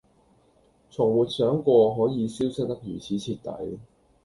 [0.89, 3.79] 從沒想過可以消失得如此徹底